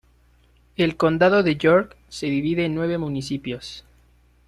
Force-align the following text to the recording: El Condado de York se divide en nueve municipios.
El 0.77 0.97
Condado 0.97 1.43
de 1.43 1.57
York 1.57 1.95
se 2.09 2.25
divide 2.25 2.65
en 2.65 2.73
nueve 2.73 2.97
municipios. 2.97 3.85